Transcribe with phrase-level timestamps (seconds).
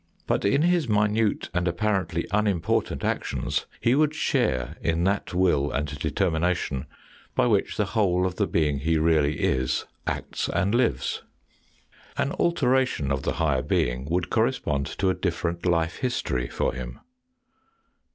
[0.25, 5.87] But in his minute and apparently unimportant actions he would share in that will and
[5.99, 6.87] determination
[7.35, 11.21] by which the whole of the being he really is acts and lives.
[12.17, 16.99] An alteration of the higher being would correspond to a different life history for him.